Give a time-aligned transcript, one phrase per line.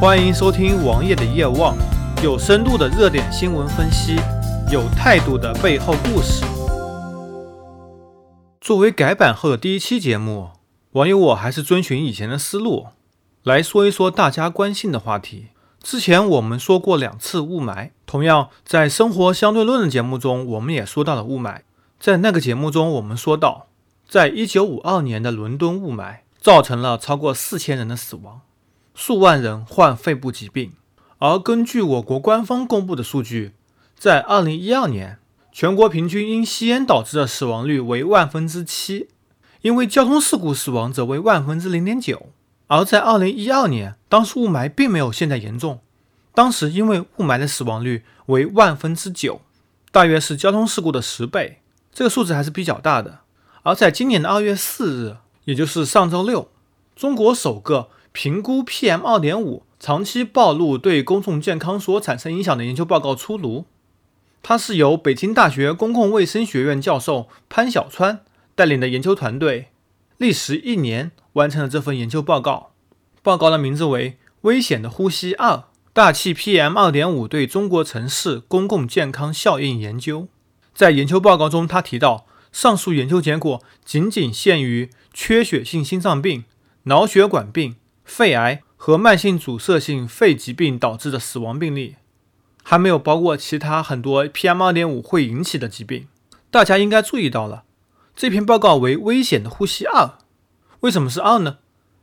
[0.00, 1.76] 欢迎收听王爷的夜望，
[2.24, 4.16] 有深度的热点新闻分析，
[4.72, 6.42] 有态度的背后故事。
[8.62, 10.52] 作为改版后的第一期节目，
[10.92, 12.86] 网友我还是遵循以前的思路，
[13.42, 15.48] 来说一说大家关心的话题。
[15.82, 21.58] 之前我们说过两次雾霾，同样在生活相对论的节目中，我们也说到了雾霾。
[21.98, 23.66] 在那个节目中，我们说到，
[24.08, 28.40] 在一九五二年的伦敦雾霾造成了超过四千人的死亡。
[28.94, 30.72] 数万人患肺部疾病，
[31.18, 33.52] 而根据我国官方公布的数据，
[33.96, 35.18] 在二零一二年，
[35.52, 39.08] 全国平均因吸烟导致的死亡率为万分之七，
[39.62, 42.30] 因为交通事故死亡则为万分之零点九。
[42.66, 45.80] 而在二零一二年，当时雾霾并没有现在严重，
[46.34, 49.40] 当时因为雾霾的死亡率为万分之九，
[49.90, 53.20] 大约是交通事故的十倍，这个数字还是比较大的。
[53.62, 56.50] 而在今年的二月四日，也就是上周六，
[56.94, 57.88] 中国首个。
[58.12, 63.66] 评估 PM 二点五长期暴露对公众健康所产生影响的研究报告出炉。
[64.42, 68.20] 它是由北京大学公共卫生学院教授潘小川
[68.54, 69.68] 带领的研究团队，
[70.16, 72.72] 历时一年完成了这份研究报告。
[73.22, 80.22] 报告的名字为《危险的呼吸二：大气 PM 二点五对中国城市公共健康效应研究》。
[80.74, 86.44] 在研究报告中，他提到，上述研究结果仅仅限于缺血性心脏病、
[86.84, 87.76] 脑血管病。
[88.10, 91.94] 肺癌和慢性阻塞性肺疾病导致的死亡病例，
[92.64, 96.08] 还没有包括其他很多 PM 二点五会引起的疾病。
[96.50, 97.62] 大家应该注意到了，
[98.16, 100.18] 这篇报告为危险的呼吸二。
[100.80, 101.58] 为什么是二呢？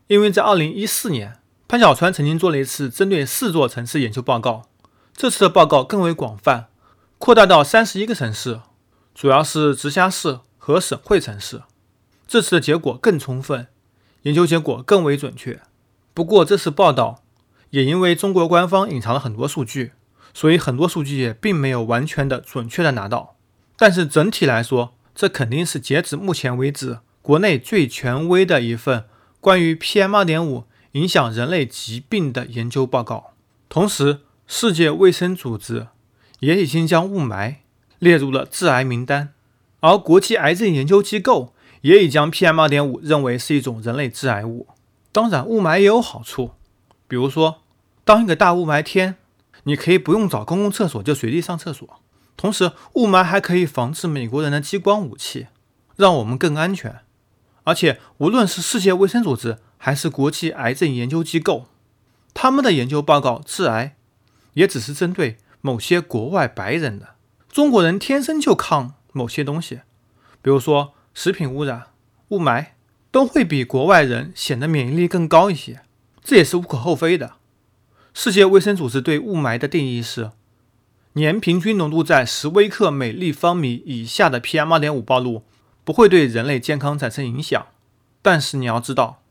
[0.08, 4.70] 因为在二零一四年，潘小川曾经做了一次针对四座城市研究报告，
[5.14, 6.70] 这次的报告更为广泛，
[7.18, 8.62] 扩大到三十一个城市，
[9.14, 11.64] 主要是直辖市和省会城市。
[12.26, 13.68] 这次的结果更充分，
[14.22, 15.60] 研究结果更为准确。
[16.18, 17.22] 不过这次报道
[17.70, 19.92] 也因为中国官方隐藏了很多数据，
[20.34, 23.36] 所以很多数据也并没有完全的准确的拿到。
[23.78, 29.06] 但是整体来说，这肯定是截止目前为止国内最权威的一份
[29.40, 30.64] 关于 PM 二点五
[30.94, 33.34] 影响人类疾病的研究报告。
[33.70, 35.86] 同时，世界卫生组织
[36.40, 37.58] 也已经将雾霾
[38.00, 39.36] 列入了致癌名单，
[39.82, 44.66] 而国际癌症研究机构也已将 PM 二点五认为是一种人类致癌物。
[45.12, 46.52] 当然，雾霾也有好处，
[47.08, 47.62] 比如说，
[48.04, 49.16] 当一个大雾霾天，
[49.64, 51.88] 你可以不用找公共厕所就随地上厕所。
[52.36, 55.48] 同时，雾霾还可以防止美国人的激光武器，
[55.96, 57.00] 让我们更安全。
[57.64, 61.66] 而且，无论是世界卫生组织还是国际癌症研究机构，
[62.36, 63.96] 他们的研究报告致癌，
[64.54, 67.16] 也只是针对某些国外白人的。
[67.50, 69.82] 中国人天生就抗某些东西，
[70.44, 71.88] 比如说食品污染、
[72.30, 72.77] 雾霾。
[73.10, 75.82] 都会比国外人显得免疫力更高一些，
[76.24, 77.36] 这也是无可厚非的。
[78.14, 80.32] 世界卫生组织对雾霾的定义是：
[81.14, 85.44] 年平均浓度在十微克每立方米以下的 PM2.5 暴露
[85.84, 87.68] 不会对人类健康产生影响。
[88.22, 89.22] 但是你要知道，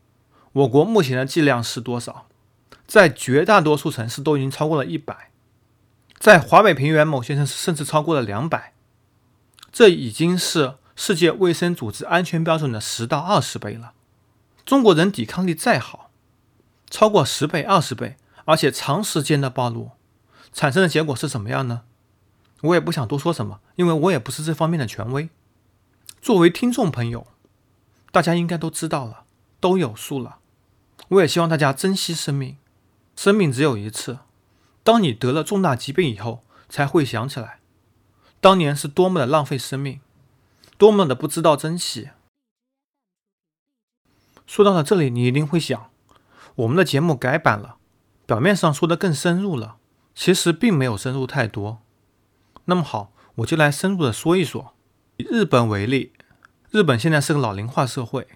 [0.52, 2.26] 我国目前的剂量是多少？
[2.86, 5.30] 在绝大多数城市都已经超过了一百，
[6.18, 8.72] 在华北平原某些城市甚至超过了两百，
[9.70, 10.74] 这已经是。
[10.96, 13.92] 世界卫生组织安全标准的十到二十倍了。
[14.64, 16.10] 中国人抵抗力再好，
[16.90, 19.90] 超过十倍、二十倍，而且长时间的暴露，
[20.52, 21.82] 产生的结果是什么样呢？
[22.62, 25.28] 我也不想多说什么，因为我也不是这方面的权威。
[26.20, 27.26] 作为听众朋友，
[28.10, 29.24] 大家应该都知道了，
[29.60, 30.38] 都有数了。
[31.08, 32.56] 我也希望大家珍惜生命，
[33.14, 34.18] 生命只有一次。
[34.82, 37.60] 当你得了重大疾病以后，才会想起来，
[38.40, 40.00] 当年是多么的浪费生命。
[40.78, 42.10] 多么的不知道珍惜！
[44.46, 45.90] 说到了这里，你一定会想，
[46.56, 47.78] 我们的节目改版了，
[48.26, 49.78] 表面上说的更深入了，
[50.14, 51.80] 其实并没有深入太多。
[52.66, 54.74] 那么好，我就来深入的说一说。
[55.16, 56.12] 以日本为例，
[56.70, 58.28] 日本现在是个老龄化社会，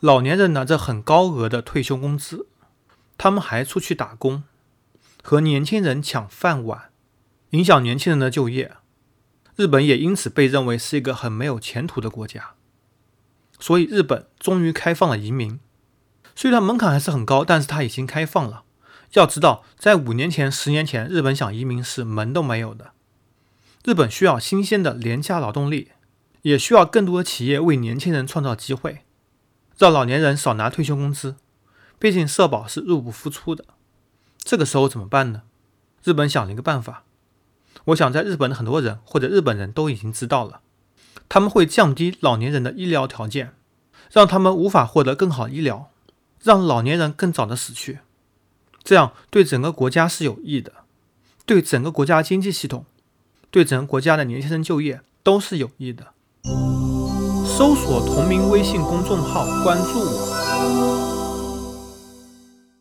[0.00, 2.48] 老年人拿着很高额的退休工资，
[3.18, 4.44] 他们还出去打工，
[5.22, 6.90] 和年轻人抢饭碗，
[7.50, 8.78] 影响年轻人的就业。
[9.56, 12.54] 日本也因此被认为是一个很没有前途的国家，
[13.60, 15.60] 所以日本终于开放了移民。
[16.34, 18.64] 虽然门槛还是很高，但是它已经开放了。
[19.12, 22.90] 要知道，在五年前、十年前，日本想移民是门都没有的。
[23.84, 25.92] 日本需要新鲜的廉价劳动力，
[26.42, 29.04] 也需要更多的企业为年轻人创造机会，
[29.78, 31.36] 让老年人少拿退休工资。
[32.00, 33.64] 毕竟社保是入不敷出的。
[34.38, 35.42] 这个时候怎么办呢？
[36.02, 37.04] 日本想了一个办法。
[37.86, 40.60] 我想在日本的很多人或者日本人都已经知道了。
[41.28, 43.54] 他们会降低老年人的医疗条件
[44.12, 45.90] 让他们无法获得更好医疗
[46.42, 48.00] 让老年人更早的死去。
[48.82, 50.72] 这样对整个国家是有益的
[51.46, 52.84] 对整个国家经济系统
[53.50, 56.14] 对整个国家的年轻人就业都是有益的。
[57.56, 61.13] 搜索同名微信公众号关注我。